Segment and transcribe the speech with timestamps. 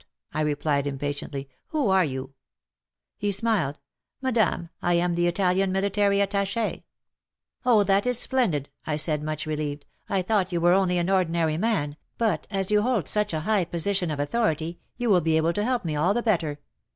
[0.33, 2.33] "I replied impatiently." Who are you?"
[3.19, 3.79] He smiled."
[4.23, 6.83] Madam, I am the Italian Military Attach^!" WAR AND
[7.65, 7.83] WOMEN 121 Oh!
[7.83, 11.97] that is splendid," I said, much relieved.'' I thought you were only an ordinary man,
[12.17, 15.63] but as you hold such a high position of authority you will be able to
[15.63, 16.57] help me all the better.